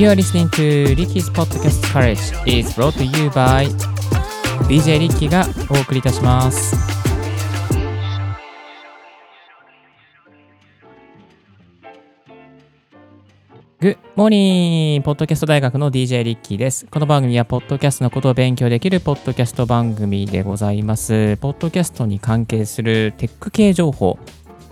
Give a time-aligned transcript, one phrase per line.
[0.00, 3.66] You are listening to Ricky's Podcast Courage is brought to you by
[4.66, 6.74] DJ リッキーがお送りいたします。
[13.78, 15.02] Good morning!
[15.02, 16.86] ポッドキャスト大学の DJ リッキーです。
[16.86, 21.36] この番組は、ポッドキャストのことを勉強できるポッドキャスト番組でございます。
[21.36, 24.18] ポッドキャストに関係するテック系情報、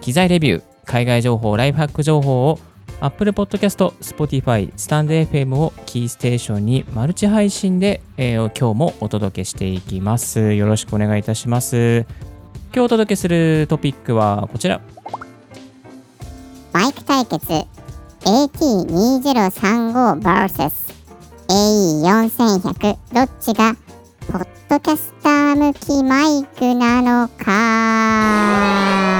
[0.00, 2.58] 機材レビュー、海外情報、ライフハック情報を
[3.00, 10.52] Apple Podcast、Spotify、スタンド FM をキーステーションにマルチ配信で、えー今日もお届けしていきます。
[10.54, 12.04] よろしくお願いいたします。
[12.74, 14.80] 今日お届けするトピックはこちら。
[16.72, 17.46] マイク対決
[18.24, 20.72] AT2035vs
[21.48, 23.74] AE4100 どっちが
[24.30, 29.17] ポッドキャスター向きマイクなのか？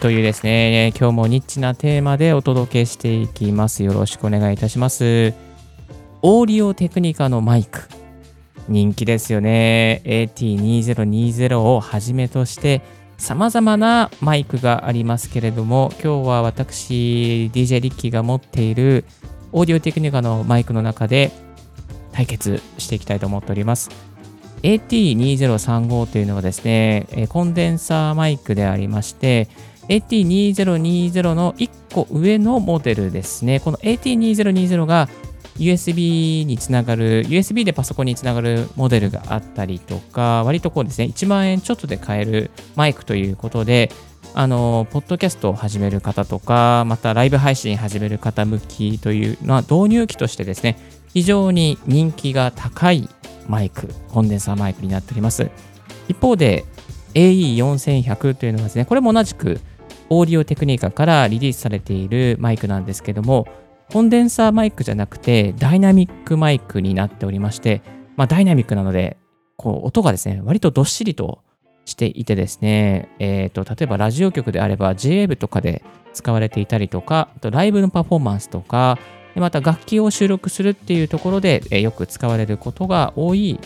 [0.00, 3.84] というですね、今日もニッチなテーマでお届けしていきます。
[3.84, 5.34] よろしくお願いいたします。
[6.22, 7.82] オーディオテクニカのマイク。
[8.66, 10.00] 人気ですよね。
[10.06, 12.80] AT2020 をはじめとして、
[13.18, 19.04] 様々なマイクがありますけれども、今日は私、DJ リッキーが持っている
[19.52, 21.30] オーディオテクニカのマイクの中で
[22.12, 23.90] 対決していきたいと思っております。
[24.62, 29.48] AT2035 というのはですね、コンデンサーマイクでありまして、
[29.88, 33.60] AT2020 の1個上のモデルですね。
[33.60, 35.08] この AT2020 が
[35.58, 43.90] USB につながる、USB でパソコンにつながるモデルがあったりとか、割とこうですね、1万円ちょっとで買えるマイクということで、
[44.34, 50.78] あの、ポッドキャストを始める方とか、またライブ配信始める方向きというのは導入機としてですね、
[51.12, 53.08] 非常に人気が高い
[53.48, 55.50] マイク、コンデンサーマイクになっております。
[56.08, 56.64] 一方で
[57.14, 59.60] AE4100 というのはですね、これも同じく
[60.10, 63.46] オーディオテクニカからリリースされているマイクなんですけども、
[63.92, 67.82] コンデンサーマイクじゃなくてダイナミックマイクになっておりまして、
[68.16, 69.16] まあ、ダイナミックなので、
[69.56, 71.42] こう音がですね、割とどっしりと
[71.84, 75.82] していてですね、えーと、例えばラジオ局であれば JWave とかで
[76.12, 78.98] 使われていたりとか、あとライブのパフォーマンスとか、
[79.36, 83.60] また楽器を収録するっていうところで、えよく使われることが多い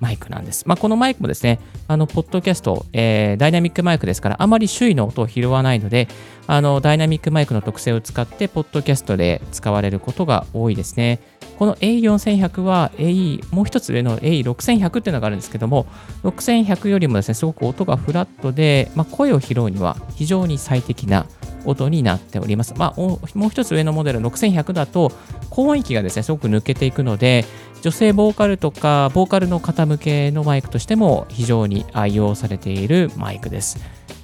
[0.00, 0.66] マイクなんです。
[0.66, 6.08] まあ、このマイクもですね、あの、ポッドキャスト、えーダイナミックマイクですから、あまり周囲の音を拾わないので、
[6.46, 11.20] あの、ダイナミックマイクの特性を使って、ポッドキャストで使われることが多いですね。
[11.58, 15.86] この A4100 は AE、もう一つ上の AE6100 っていうのがあるんですけども、
[16.24, 21.26] 6100よりもですね、すごく音がフラットで、まあ、声を拾うには非常に最適な
[21.66, 22.72] 音になっております。
[22.76, 25.12] まあ、もう一つ上のモデル6100だと、
[25.50, 27.44] 高音域がですね、すごく抜けていくので、
[27.82, 33.78] 女性ボーカルとか、ボーカルの方向けのマイクとしても非常に愛用されているマイクです。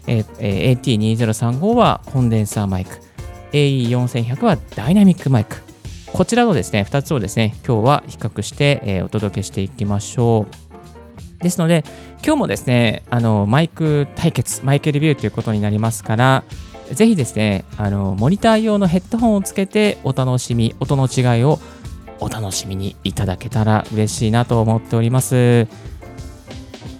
[0.06, 3.00] AT2035 はコンデンサーマイク、
[3.52, 5.56] AE4100 はダイナミックマイク。
[6.12, 10.46] こちらのですね、2つをですね、今日は比較して、お届けしていきましょ
[11.40, 11.42] う。
[11.42, 11.84] ですので、
[12.24, 16.44] 今日もですね、あのマイク対決、マイクレビューということになりますから、
[16.92, 21.58] ぜひですね、あのモニター用のヘッドホンをつけてお楽しみ、音の違いを
[22.20, 25.66] お楽しみにいただけたら嬉しいなと思っております。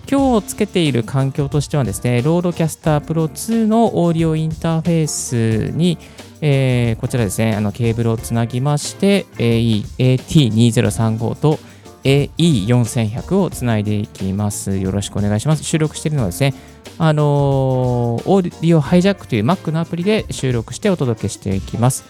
[0.09, 5.99] 今日つけている環境としてはですね、 RODECaster Pro 2のオーディオインターフェースに、
[6.41, 11.59] えーこちらですね、あのケーブルをつなぎまして、AE AT2035 と
[12.07, 14.79] AE4100 をつないでいきます。
[14.79, 15.65] よろしくお願いします。
[15.65, 16.55] 収録しているのはですね、
[16.99, 22.05] あのー Audio Hijack という Mac のアプリで収録してお届けしていきます。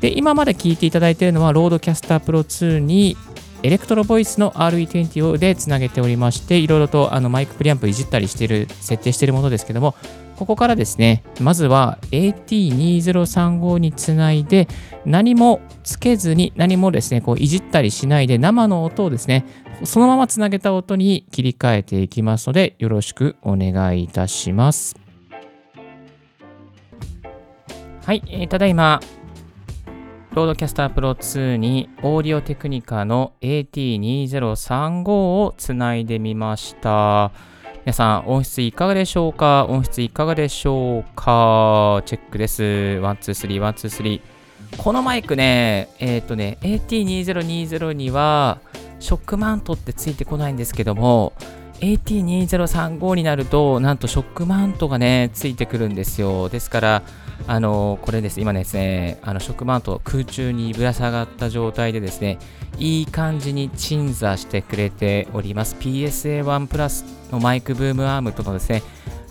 [0.00, 3.16] で、今まで聞いていただいているのは、 RODECaster Pro 2に
[3.62, 9.94] Electro-Voice の RE20 でつなげておりまして、いろいろとあのマイクプリアンプいじったりしている、設定しているものですけども、
[10.36, 14.68] ここからですね、まずは AT2035 につないで、
[15.04, 19.44] 何もつけずに、何もですね、こういじったりしないで、生の音をですね、
[19.84, 24.96] そのままつなげた音に切り替えていきますので、よろしくお願いいたします。
[28.04, 29.00] はい、えーただいま、
[30.32, 37.30] RODECaster Pro 2にオーディオテクニカの AT2035 をつないでみました。
[37.84, 39.66] 皆さん、音質いかがでしょうか？
[39.68, 42.00] 音質いかがでしょうか？
[42.06, 42.98] チェックです。
[43.02, 44.76] one, two, three, one, two, three。
[44.82, 48.58] このマイクね、えっ、とね、AT2020 には
[49.00, 51.34] ショックマントってついてこないんですけども、
[51.84, 56.48] AT2035 になると、なんとショックマウントがね、ついてくるんですよ。
[56.48, 57.02] ですから、
[57.46, 62.38] あのこれです、今ですね、あのショックマウント空中にぶら下がった状態でですね、
[62.78, 65.76] いい感じに鎮座してくれております。
[65.78, 68.82] PSA1 プラスのマイクブームアームとのですね、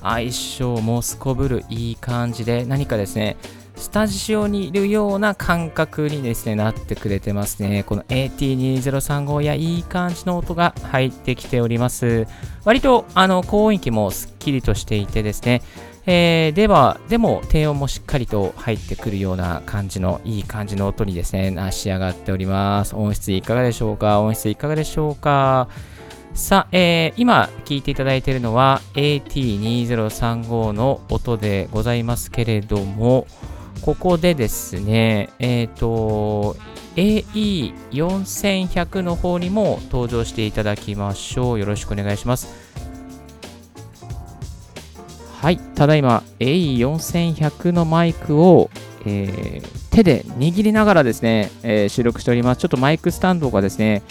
[0.02, 3.38] 相性もすこぶるいい感じで、何かですね、
[3.76, 7.84] スタジオにいるような感覚にですね、なってくれてますね。
[7.84, 12.28] この AT2035 やいい感じの音が入ってきております。
[12.66, 15.62] 割と、あの、高音域もスッキリとしていてですね、
[16.06, 22.96] えー、では、でも低音もしっかりと入ってくるような感じの、いい感じの音にですね、仕上がっております。
[22.96, 24.22] 音質いかがでしょうか？
[24.22, 25.68] 音質いかがでしょうか？
[26.34, 33.28] さあ、えー、今聞いていただいているのは AT2035 の音でございますけれども、
[33.84, 36.56] ここでですね、えっ、ー、と、
[36.96, 41.60] AE4100 の方にも登場していただきましょう。
[41.60, 42.48] よろしくお願いします。
[45.42, 48.70] はい、ただいま AE4100 のマイクを、
[49.06, 52.62] えー、手で握りながらですね、えー、収録しております。
[52.62, 54.02] ちょっとマイクスタンドがですね、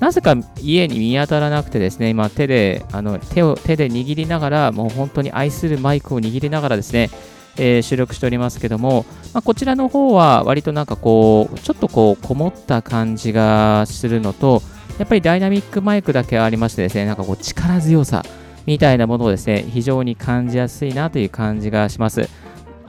[0.00, 7.10] なぜか家に見当たらなくてですね、今手で、あの手を手で握りながら、もう本当に愛するマイクを握りながらですね、
[7.56, 9.04] えー、収録しておりますけども、
[9.34, 14.62] まあ、こちらの方は割となんかこう、ちょっとこう、こもった感じがするのと、
[14.98, 18.24] やっぱりダイナミックマイクだけありましてですね、なんかこう、力強さ、
[18.66, 22.28] みたいなものをですね、非常に感じやすいなという感じがします。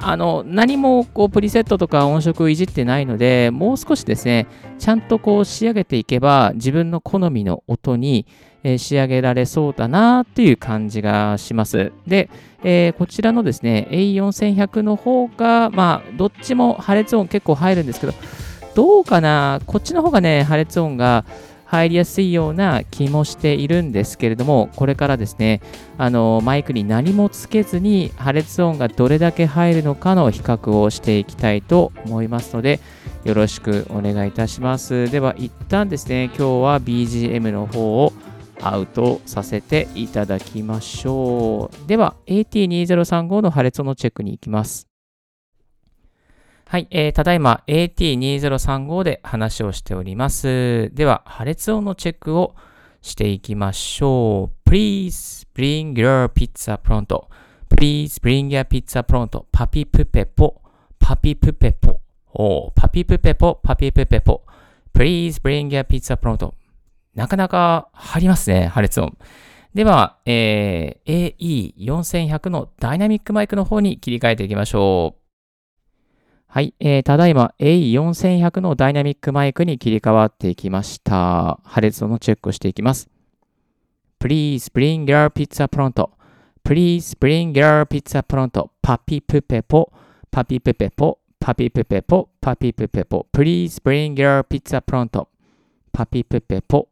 [0.03, 4.47] あの何もこうプリセットとか音色をいじってないので、もう少しですね、
[4.79, 8.25] ちゃんとこう仕上げていけば、自分の好みの音に、
[8.63, 11.91] えー、仕上げられそうだなっていう感じがします。
[12.07, 12.29] で、
[12.63, 18.13] えー、こちらのですね、A4100 の方が、まあ、どっちも破裂音結構入るんですけど、
[18.75, 21.25] どうかな、こっちの方がね、破裂音が、
[21.71, 25.61] 入りやすいような気もしているんですけれども、これからですね、
[25.97, 32.81] あのマイクに何もつけずに破裂音がどれだけ入るのかの比較をしていきたいと思いますので、
[33.23, 35.09] よろしくお願いいたします。
[35.09, 38.11] では、一旦ですね、今日は BGM の方を
[38.59, 41.87] アウトさせていただきましょう。
[41.87, 44.90] では、AT2035 の破裂音のチェックに行きます。
[46.71, 50.89] はい、えー、ただいま AT2035 で話をしております。
[50.93, 52.55] では、破裂音のチェックを
[53.01, 54.69] していきましょう。
[54.69, 59.47] Please bring your pizza pronto.Please bring your pizza pronto.
[59.51, 60.61] パピプペポ。
[60.97, 61.99] パピプペポ。
[62.35, 64.41] おパピプペポ、パピプペポ。
[64.93, 66.53] Please bring your pizza pronto.
[67.15, 69.17] なかなか張りますね、破裂音。
[69.73, 71.35] では、えー、
[71.75, 75.20] AE4100 のダイナミックマイクの方に切り替えていきましょう。
[76.53, 81.61] はい、えー、ただいま A4100 のダイナミックマイクに切り替わっていきました。
[81.63, 83.09] 破裂音のチェックをしていきます。
[84.19, 88.71] Please bring your pizza pronto.Please bring your pizza pronto.
[88.81, 89.93] パピプペポ、
[90.29, 93.27] パピプペポ、パピプペポ、パピプペポ。
[93.31, 95.29] Please bring your pizza pronto.
[95.93, 96.89] パピプペポ。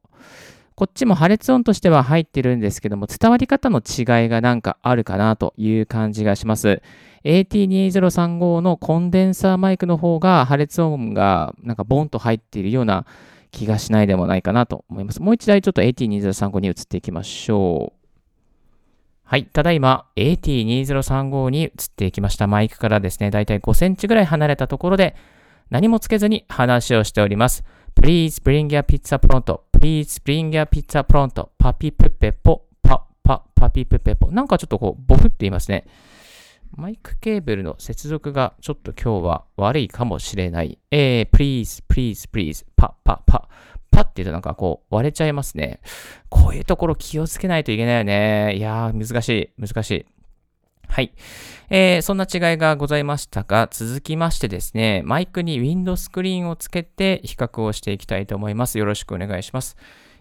[0.79, 6.81] こっちも破裂音としては入ってるんですけども、伝わり方の違いがなんかあるかなという感じがします。
[7.25, 13.05] AT2035 のコンデンサーマイクの方が破裂音がなんかボンと入っているような
[13.51, 15.21] 気がしないでもないかなと思います。
[15.21, 18.09] もう一台ちょっと AT2035 に移っていきましょう。
[19.25, 19.47] はい。
[19.47, 22.47] ただいま AT2035 に移っていきました。
[22.47, 25.17] マイクからですね、だいたい5センチぐらい離れたところで
[25.69, 27.65] 何もつけずに話をしております。
[27.97, 29.68] Please bring your pizza pronto.
[29.79, 31.47] Please bring your pizza pront.
[31.57, 32.65] パピプペポ。
[32.81, 34.29] パ、パ、パピプペポ。
[34.29, 35.85] なんかちょっとこう、ボフって言いますね。
[36.75, 40.77] マイクケーブルの接続がちょっと今日は悪いかもしれない。
[40.91, 43.47] えー、please, please, please, パパパ。
[43.89, 45.79] パって言うとなんかこう割れちゃいますね。
[46.27, 48.55] こういうところ気をつけないといけないよね。
[48.57, 50.05] いやー、難しい、難しい。
[50.89, 51.13] はい。
[51.69, 58.79] えー、そんな違いがございましたが、続きましてですね、マイクにウィンドスクリーンをつけて比較をしていきたいと思います。
[58.79, 59.77] よろしくお願いします。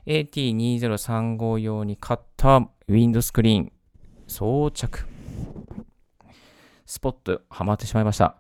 [0.06, 3.72] AT2035 用に買ったウィンドスクリーン
[4.26, 5.06] 装着。
[6.84, 8.36] スポットはまってしまいました。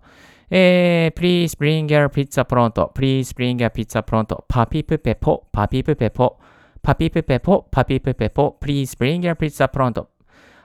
[0.50, 4.44] えー、please bring your pizza pronto.please bring your pizza pronto.
[4.48, 6.38] パピプペポ、パピプペポ、
[6.82, 8.58] パピプペポ、パピプペポ。
[8.60, 10.17] please bring your pizza pronto.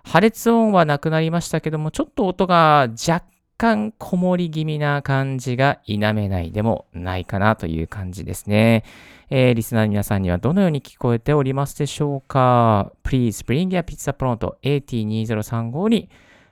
[0.04, 3.26] 破裂音はなくなりましたけども、ちょっと音が若
[3.58, 8.84] 干こもり気味な感じが否めないでもないかなという感じですね。
[9.30, 16.10] えー、リスナーの皆さんにはどのように聞こえておりますでしょうか ?Please bring your pizza pronto AT2035 に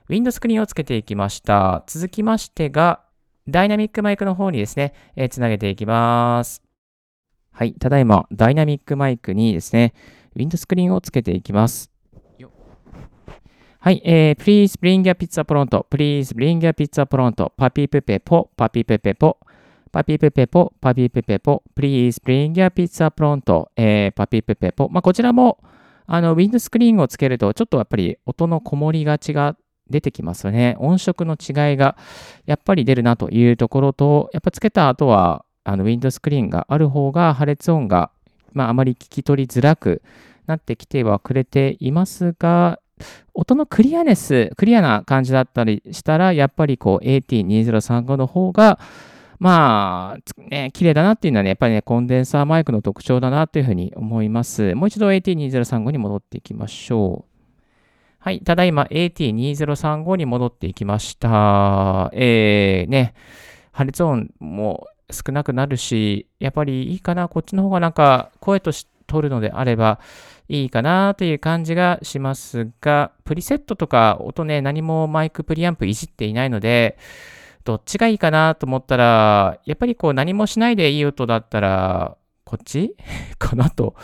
[0.08, 1.84] ウィンドスクリーンをつけていきました。
[1.86, 3.02] 続きましてが、
[3.48, 6.62] ダイナミックマイクの方にですね、えー、つなげていきます。
[7.52, 9.92] はい、ただいま、ダイナミックマイクにですね、
[10.34, 11.91] ウィンドスクリーンをつけていきます。
[13.82, 17.50] はい、えー、please bring your pizza pronto.please bring your pizza pronto.
[17.56, 19.36] パピプペポ、パピプペポ。
[19.90, 21.64] パピプペポ、パピプペポ。
[21.74, 23.70] please bring your pizza pronto.
[23.74, 24.88] えー、パピプペポ。
[24.88, 25.58] まあ、こちらも、
[26.06, 29.56] あの、ウィンドスクリーンをつけると、ちょっとやっぱり音のこもりがちが
[29.90, 30.76] 出てきますよね。
[30.78, 31.96] 音色の違いが
[32.46, 38.12] やっぱり出るなというところと、やっぱつけた後は、あのウィンドスクリーンがある方が破裂音が、
[38.52, 40.02] まあ、あまり聞き取りづらく
[40.46, 42.78] なってきてはくれていますが、
[43.34, 48.78] 音のクリアネス、クリアな感じだったりしたら、やっぱりこう AT2035 の方が、
[49.38, 54.74] まあ、ね、綺麗だなっていうのはね、やっぱりね、コンデンサーマイクの特徴だなというふうに思います。
[54.76, 57.32] もう一度 AT2035 に戻っていきましょう。
[58.20, 62.10] はい、ただいま AT2035 に戻っていきました。
[62.12, 63.14] えー、ね、
[63.72, 69.98] 破裂音も少なくなるし、やっぱりいいかな、こっちの方がなんか声とし取るのであれば
[70.54, 76.98] いいかなという感じがしますが、プリセットとか音ね、何もマイクプリアンプいじっていないので、
[77.64, 82.94] どっちがいいかなと思ったら、やっぱりこう何もしないでいい音だったら、こっち？
[83.38, 83.94] かなと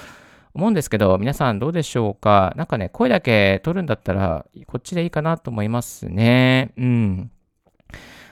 [0.54, 2.54] 思うんですけど、皆さんどうでしょうか？
[2.56, 6.72] なんかね、声だけ取るんだったら、こっちでいいかなと思いますね。
[6.78, 7.30] うん。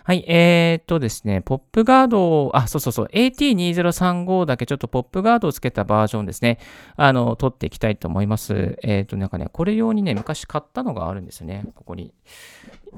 [0.07, 6.61] はい、えー、っとですね、ポップガードを、あ、そうそうそう、AT2035 だけちょっとポップガードをつけたバージョンですね、
[6.95, 8.79] あの、取っていきたいと思います。
[8.85, 12.15] えー、っと、なんかね、これ用にね、昔買ったのがあるんですよね、ここに。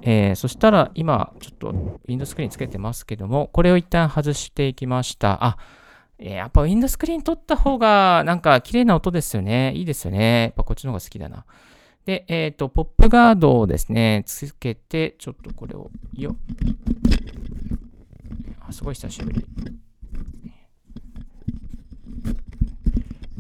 [0.02, 5.42] えー、そしたら、今、ちょっと、ウィンドスクリーンつけてますけども、これを一旦外していきました。
[5.42, 5.56] あ、
[6.18, 9.72] えー、やっぱウィンドスクリーン撮った方が、なんか綺麗な音ですよね。
[9.74, 10.42] いいですよね。
[10.42, 11.46] やっぱこっちの方が好きだな。
[12.08, 16.36] で、えっ、ー、と、ポップガードをですね、つけて、ちょっとこれを、よ
[18.60, 19.44] あ、すごい久しぶり。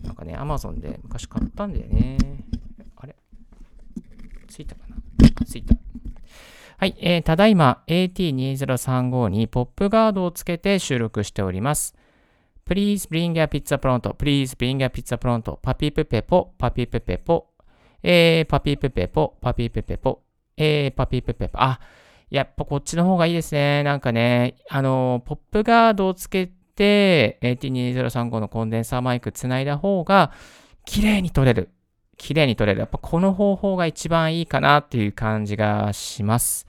[0.04, 2.18] なんかね、アマゾンで昔買ったんだよね。
[2.96, 3.16] あれ？
[4.48, 4.96] ついたかな？
[5.46, 5.74] ついた。
[6.76, 11.94] はい、えー、ただいま AT2035 にポップガードをつけて収録しております。
[12.68, 14.12] Please bring a pizza pronto.
[14.12, 15.56] Please bring a pizza pronto.
[15.62, 17.47] パピプペポ、パピプペポ、
[18.02, 20.22] えー、パピプペポ、パピプペポ、
[20.56, 21.58] えー、パピープペポ。
[21.60, 21.80] あ、
[22.30, 23.82] やっぱこっちの方がいいですね。
[23.82, 30.32] なんかね、あの、ポップガードをつけて、AT2035 のコンデンサーマイクつないだ方が、
[30.84, 31.70] 綺麗に撮れる。
[32.16, 32.80] 綺麗に撮れる。
[32.80, 36.66] やっぱこの方法が一番いいかなっていう感じがします。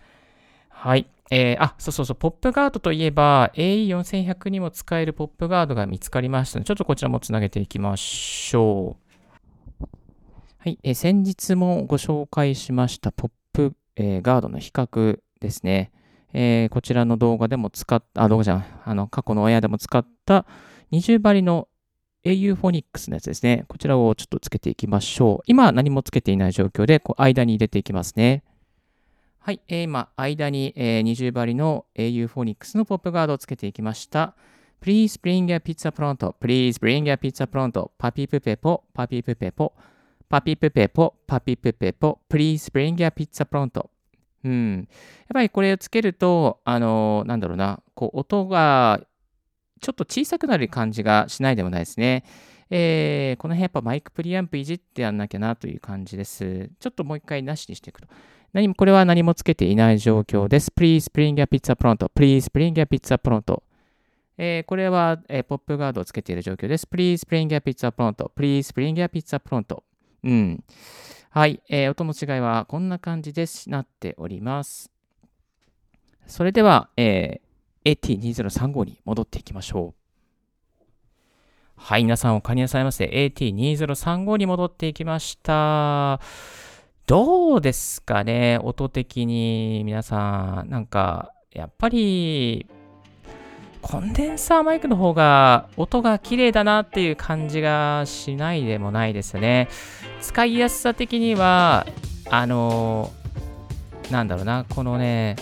[0.69, 1.07] はい。
[1.31, 9.08] えー、あ、そうそうそう、ポップガードといえば、AE4100 にも使えるポップガードが見つかりました、ちょっとこちらもつなげていきましょう。
[10.61, 15.89] はい、えー、先日もご紹介しましたポップ、えー、ガードの比較ですね。
[16.33, 20.45] えー、こちらの動画でも使った、あ、動画じゃん、あの、過去のオンエアでも使った
[20.91, 21.69] 20針の
[22.25, 23.63] au フォニックスのやつですね。
[23.69, 25.43] こちらをちょっとつけていきましょう。
[25.47, 28.43] 今何もつけていない状況で、こう間に入れていきますね。
[29.39, 34.35] はい、えー、今、間に、えー、20針の au フォニックスのポップガードをつけていきました。
[34.81, 36.35] Please bring a pizza pronto.
[36.41, 37.91] Please bring a pizza pronto.
[37.97, 39.71] パピプペポ、パピプペポ。
[39.71, 39.98] パピプペポ、
[40.29, 43.89] パピプペポ、Please bring a pizza pronto.
[44.43, 44.77] うん。
[44.77, 44.87] やっ
[45.33, 49.01] ぱりこれをつけると、あのー、なんだろうな、こう、音が
[49.81, 52.23] ちょっと小さくなる感じがしないでもないですね。
[52.69, 56.69] えー、この辺やっぱマイクプリアンプいじってやんなきゃなという感じです。
[56.79, 58.07] ちょっともう一回なしにしていくと。
[58.53, 60.71] 何も、これは何もつけていない状況です。
[60.75, 62.09] Please bring a pizza pronto.
[62.15, 63.61] Please bring a pizza pront.
[64.37, 66.87] えー、これは、えー、ポップガードをつけている状況です。
[66.89, 68.31] Please bring a pizza pronto.
[68.35, 69.81] Please bring a pizza pront.
[70.23, 70.63] うん。
[71.31, 73.45] はい、えー、音の違いはこんな感じで。
[73.67, 74.91] なっております。
[76.25, 79.99] それでは、えー、AT2035 に戻っていきましょう。
[81.75, 83.05] はい、皆さんおかえりなさいませ。
[83.05, 86.19] AT2035 に戻っていきました。
[87.05, 88.59] どうですかね？
[88.61, 90.69] 音的に皆さん。
[90.69, 92.67] なんか、やっぱり、
[93.81, 99.69] コンデンサーマイクの方が音が綺麗だなっていう感じがしないでもないですね。
[100.21, 101.87] 使いやすさ的には、
[102.29, 103.11] あの
[104.11, 105.37] なんだろうな、このね、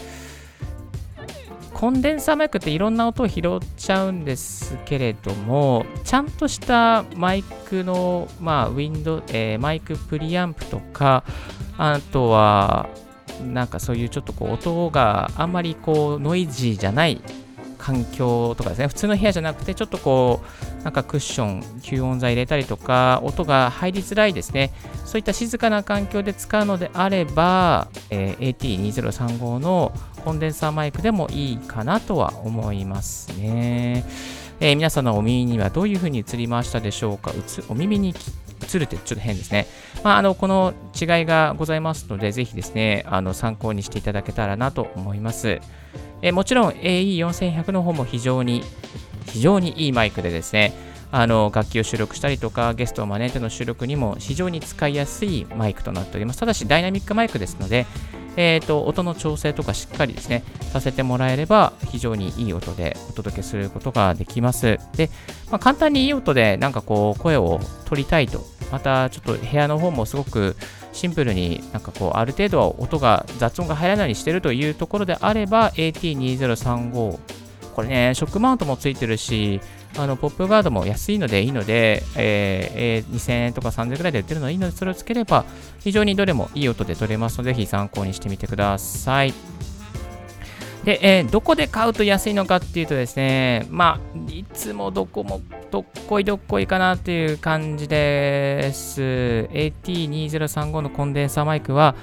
[1.74, 11.24] コンデンサーマイクっていろんな音を拾っちゃうんですけれども、ちゃんとしたマイクの、まあ、ウィンド、えー、マイクプリアンプとか、
[11.78, 12.90] あとは、
[13.46, 17.22] なんかそういうちょっとこう音があんまりこうノイジーじゃない
[17.88, 20.42] 環境とかですね、普通の部屋じゃなくて、ちょっとこ
[20.82, 24.74] う、なんかクッション、吸音材入れたりとか、音が入りづらいですね、
[25.06, 29.94] そういった静かな環境で使うのであれば、えー、AT2035 の
[30.26, 34.04] コンデンサーマイクでもいいかなとは思いますね。
[34.60, 37.32] えー、皆さんのお耳にはどういう風に映りましたでしょうか？
[37.70, 39.66] お耳に映るってちょっと変ですね。
[40.04, 45.62] まあ、あの、この違いがございますので、ぜひですね、あの、参考にしていただけたらなと思います。
[46.22, 48.64] えもちろん AE4100 の方も非常に、
[49.26, 50.74] 非常にいいマイクでですね、
[51.12, 56.40] あの楽器を収録したりとか、ゲストを招いての収録にも非常に使いやすいマイクとなっております。
[56.40, 57.86] ただし、ダイナミックマイクですので、
[58.36, 64.80] えーと、音の調整とかしっかりですね、させてもらえれば、非常にいい音でお届けすることができます。
[64.96, 65.10] で、
[65.50, 70.56] まあ、簡単にいい音でなんかこう、声を取りたいと、またちょっと部屋の方もすごく
[70.98, 77.20] シンプルになんかこう、ある程度は音が、雑音が入らないようにしてるというところであれば、AT2035、
[77.76, 79.62] これね、ショックマウントもついてるし、
[79.98, 85.46] あのポップガードも安いのでいいので、えー、2000円とか3000円くらいで売ってるのはいいので、それをつければ
[85.80, 89.34] 非常にどれもいい音で撮れますので、ぜひ参考にしてみてください。
[90.88, 99.02] で、えー、どこで買うと安いのかっていうとですね、まあ、いつもどこもどっこいどっこいかなっていう感じです。
[99.02, 101.94] AT2035 のコンデンサーマイクは、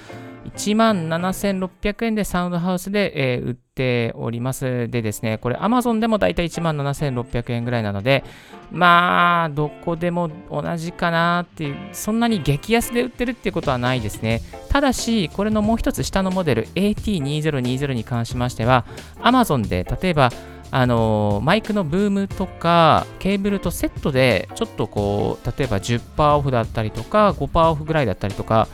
[0.45, 4.89] 1万7600円でサウンドハウスで、えー、売っております。
[4.89, 8.25] でですね、これ Amazon でもだいたい1万7600円ぐらいなので、
[8.71, 14.43] まあ、どこでも同じかなっていう、そんなに激安で売ってるっていうことはないですね。
[14.69, 18.85] ただし、これのもう一つ下のモデル AT2020 に関しましては、
[19.21, 20.31] Amazon で例えば、
[20.77, 28.67] あのマイクのブームとかケーブルとセットでちょっとこう例えば10%オフだったりとか5%オフぐらいだったりとか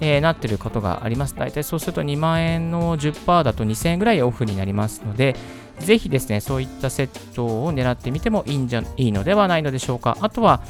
[0.00, 1.34] えー、なってることがあります。
[1.34, 5.34] 大体そうすると2万円の10%だと2000円ぐらいオフになりますので、
[5.80, 10.16] ぜひですね、そういったセットを狙ってみてもいいんじゃいいのではないのでしょうか。
[10.20, 10.60] あとは、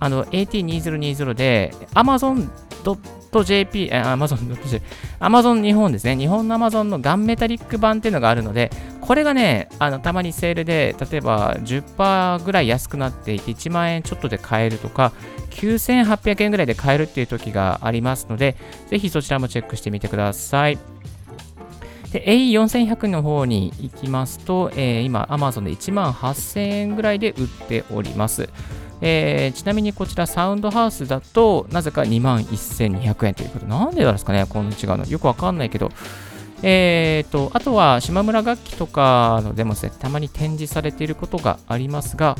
[0.00, 4.82] あの AT2020 で Amazon.jp、Amazon.jp、
[5.20, 6.16] Amazon 日本ですね。
[6.16, 8.70] 日本の Amazon のガンメタリック版っていうのがあるので、
[9.08, 15.14] これがね、あのたまにセールで、例えば10%ぐらい安くなっていて、1万円ちょっとで買えるとか、
[15.48, 18.54] 9800円ぐらいで買えるっていう時がありますので、
[18.88, 20.78] ぜひそちらもチェックしてみてください。
[22.12, 28.50] で、A4100 の方に行きますと、えー、今、Amazon で1万8000円ぐらいで売っております。
[29.00, 35.92] えー、ちなみにこちらサウンドハウスだとなぜか2万1200円ということなんでなんですかねこんな違うのよくわかんないけど
[36.62, 39.92] えーと、あとは島村楽器とかのでもですね。
[39.98, 42.36] たまに展示されていることがありますが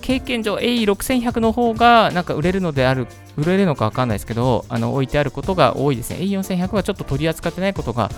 [0.00, 6.16] 経験上 A6100 の方がなんか売れるのである売れるのかわかんないですけどあの置いてあることが多いですね。
[6.18, 8.10] A4100 はちょっと取り扱ってないことが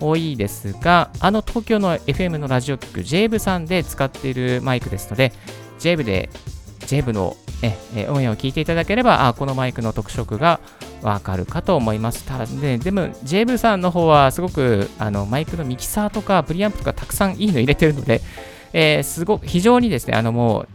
[0.00, 5.32] 多いですがあの東京の FM のラジオ局 JAVE さんで使っているマイクですので
[5.80, 6.30] JAVE で
[6.88, 10.60] JAVE のええオンエアを聞いていただければ、あこのマイクの特色が
[11.02, 12.24] わかるかと思います。
[12.24, 18.20] ただね、でも JAVE さんの方はすごくあのマイクのミキサーとかプリアンプとかたくさんいいの入れてるので、
[18.72, 20.68] えー、すごく非常にですね、あのもう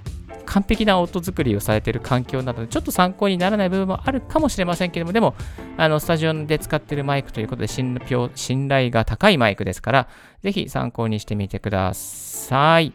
[0.46, 5.36] 完璧な音作りをされている環境なので、ちょっと参考にならない部分もあるかもしれませんけれども、でも、
[5.78, 8.00] あのスタジオで使っているマイクということで信、
[8.36, 10.08] 信頼が高いマイクですから、
[10.44, 12.94] ぜひ参考にしてみてください。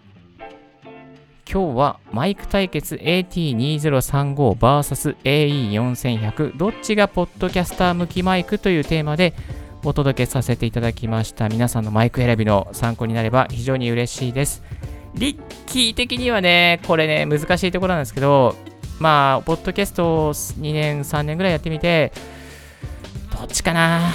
[1.50, 9.32] 今日はマイク対決 AT2035vs AE4100 どっちがポッドキャスター向きマイクというテーマで
[9.82, 11.48] お届けさせていただきました。
[11.48, 14.62] 皆さんのマイク選びの参考になれば非常に嬉しいです。
[15.14, 18.54] リッキー的にはね、これね、難しいところなんですけど、
[18.98, 22.12] まあ、ポッドキャストを2年、3年ぐらいやってみて、
[23.38, 24.12] どっちかな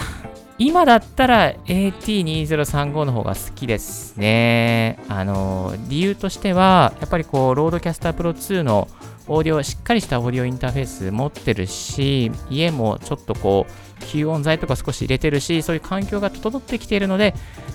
[0.66, 4.98] 今だったら AT2035 の方が好きですね。
[5.10, 8.88] あの、理由としては、やっぱりこう、 RODECaster Pro 2の
[9.28, 17.34] オーディオ、しっかりしたオーディオインターフェース持ってるし、家もちょっとこう、吸音材とか少し入れてるし、そういう環境が整ってきているので、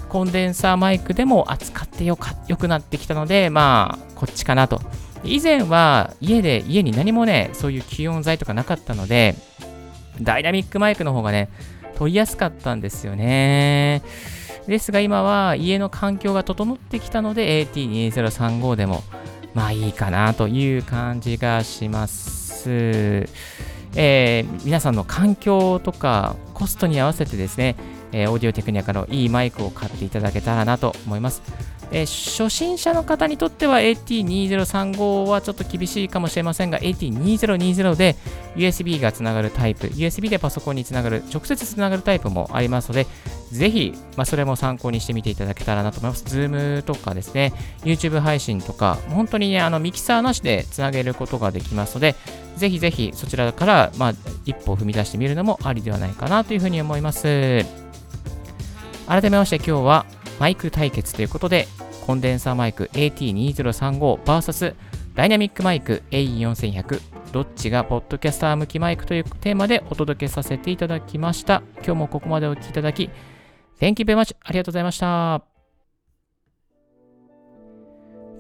[0.09, 4.81] コンデンサーマイクでも扱ってよかよくなってきたので、まあ、こっちかなと。
[5.25, 9.35] 以前は家で、家に何もね、そういう吸音材とかなかったので、
[10.23, 11.51] ダイナミックマイクの方がね、
[11.99, 14.03] 取りやすかったんですよね。
[14.69, 19.03] ですが今は家の環境が整ってきたので AT2035 でも
[19.53, 23.29] まあいいかなという感じがします。
[23.97, 27.75] えー、皆さんの環境とかコストに合わせてですね、
[28.13, 31.43] えー、オーディオテクニカのいいマイクを買っていただけたらなと思います。
[31.91, 38.17] えー、初心者の方にとっては AT2035 はちょっと厳しいかもしれませんが、AT2020 で
[38.57, 43.07] USB がつながるタイプ、USB でパソコンにつながる、直接つながるタイプもありますので、
[43.53, 46.25] ぜひ、まあ、それも参考にしてみていただけたらなと思います。
[46.25, 47.53] Zoom とかですね、
[47.85, 52.15] YouTube 配信とか、本当にね、あのミキサーなしでつなげることができますので、
[52.57, 57.65] ぜひぜひそちらから、まあ、一歩踏み出してみるのもありではないかなというふうに思います。
[59.07, 60.05] 改めまして今日は
[60.39, 61.67] マイク対決ということで、
[62.09, 64.75] コンデンサーマイク AT2035vs
[65.15, 71.63] ダイナミックマイク AE4100 どっちがポッドキャスター向きマイクというテーマでお届けさせていただきました。
[71.77, 73.11] 今日もここまでお聴きいただき、
[73.79, 74.35] Thank you very much.
[74.41, 75.45] ありがとうございました。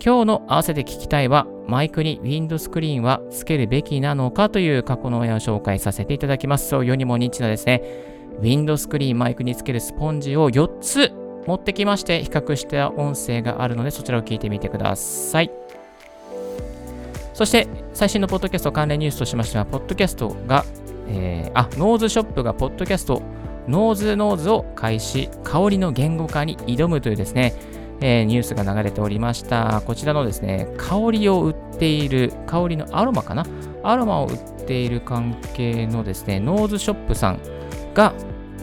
[0.03, 6.69] 今日の合わせて聞きたいは、マイクにウィンドスクリーンはつけるべきなのかという過去の親を紹介させていただきます。
[6.69, 7.83] そう、世にもニッチなですね、
[8.39, 15.51] ウィンドスクリーン、マイクにつけるスポンジを4つ持ってきまして、比較した音声があるので、そちらを聞いてみてください。
[17.33, 20.67] そして、最新のポッドキャスト関連ニュースとしましては、ポッドキャストが、
[21.09, 23.23] えー、あ、 NOSE SHOP がポッドキャスト、
[23.67, 27.55] NOSE knows を開始、香りの言語化に挑むというですね、
[28.03, 29.83] えー、ニュースが流れておりました。
[29.87, 33.47] こちらのですね、香りを売っている、香りのアロマかな？
[33.83, 37.39] アロマを売っている関係のですね、ノーズショップさん
[37.95, 38.13] が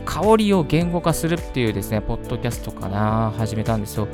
[0.05, 4.07] 香りを言語化するっていうですね、ポッドキャストかな、始めたんですよ。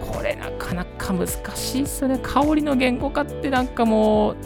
[0.00, 2.18] これなかなか難しいっすね。
[2.22, 4.36] 香りの言語化ってなんかもう、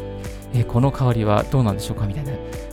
[0.55, 2.33] えこの香りはどうなんでしょうかみたいな。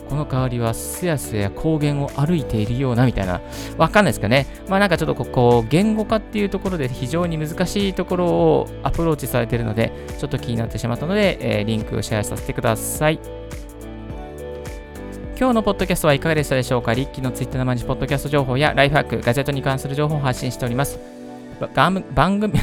[0.09, 3.41] この香りはすやすや高原を歩いているようなみたいな、
[3.77, 4.47] わかんないですかね。
[4.67, 13.19] まあなんかちょっとここ、言語化っていうところで非常に難しいところをアプローチされているので、ちょっと気になってしまったので、えー、リンクをシェアさせてください。
[15.39, 16.93] 今日のポッドキャストはいかがでしたでしょうか？
[16.93, 20.99] リッキーのツイッターの毎日ポッドキャスト情報やライフハック、ガジェットに関する情報を発信しております。
[22.13, 22.53] 番組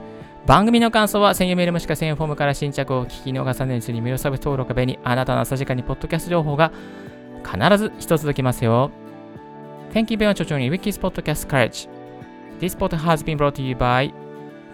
[0.44, 6.70] 番組の感想は専用メールもしくは専用フォームから新着を聞き逃さないように無料サブ登録べにあなたの朝時間にポッドキャスト情報が
[7.42, 8.90] 必ず一つ届きますよ。
[9.94, 11.88] Thank you very much for joining Ricky's Podcast Courage.
[12.60, 14.12] This podcast has been brought to you by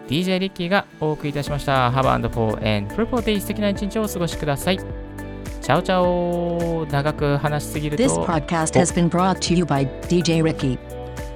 [0.09, 1.91] DJ リッキーがお送りいたしました。
[1.91, 5.02] Have and for and full day 素敵な一日をお過ごしください。
[5.63, 10.79] チャオチャオ長く話しすぎると This podcast has been brought to you by DJ Ricky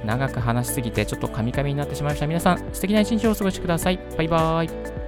[0.05, 2.27] 長く話しすぎてちょっとカミカミになってしまいました。
[2.27, 3.99] 皆さん、素敵な一日をお過ごしください。
[4.17, 5.06] バイバイ。